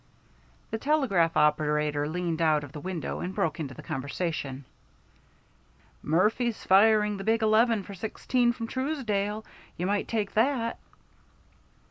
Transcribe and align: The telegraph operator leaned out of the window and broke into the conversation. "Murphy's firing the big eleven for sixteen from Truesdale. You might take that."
The 0.71 0.79
telegraph 0.79 1.37
operator 1.37 2.07
leaned 2.07 2.41
out 2.41 2.63
of 2.63 2.71
the 2.71 2.79
window 2.79 3.19
and 3.19 3.35
broke 3.35 3.59
into 3.59 3.75
the 3.75 3.83
conversation. 3.83 4.65
"Murphy's 6.01 6.63
firing 6.65 7.17
the 7.17 7.23
big 7.23 7.43
eleven 7.43 7.83
for 7.83 7.93
sixteen 7.93 8.51
from 8.51 8.65
Truesdale. 8.65 9.45
You 9.77 9.85
might 9.85 10.07
take 10.07 10.31
that." 10.33 10.79